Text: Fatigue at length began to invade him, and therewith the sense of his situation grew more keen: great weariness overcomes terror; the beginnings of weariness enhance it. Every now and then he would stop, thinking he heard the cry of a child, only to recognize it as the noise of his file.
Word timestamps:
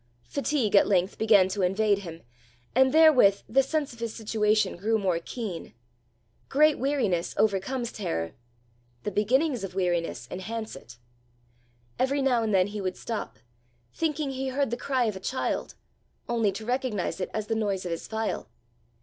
Fatigue 0.29 0.75
at 0.75 0.87
length 0.87 1.19
began 1.19 1.47
to 1.47 1.61
invade 1.61 1.99
him, 1.99 2.23
and 2.73 2.91
therewith 2.91 3.41
the 3.47 3.61
sense 3.61 3.93
of 3.93 3.99
his 3.99 4.15
situation 4.15 4.75
grew 4.75 4.97
more 4.97 5.19
keen: 5.19 5.75
great 6.49 6.79
weariness 6.79 7.35
overcomes 7.37 7.91
terror; 7.91 8.33
the 9.03 9.11
beginnings 9.11 9.63
of 9.63 9.75
weariness 9.75 10.27
enhance 10.31 10.75
it. 10.75 10.97
Every 11.99 12.23
now 12.23 12.41
and 12.41 12.51
then 12.51 12.65
he 12.65 12.81
would 12.81 12.97
stop, 12.97 13.37
thinking 13.93 14.31
he 14.31 14.47
heard 14.47 14.71
the 14.71 14.75
cry 14.75 15.03
of 15.03 15.15
a 15.15 15.19
child, 15.19 15.75
only 16.27 16.51
to 16.51 16.65
recognize 16.65 17.19
it 17.21 17.29
as 17.31 17.45
the 17.45 17.53
noise 17.53 17.85
of 17.85 17.91
his 17.91 18.07
file. 18.07 18.49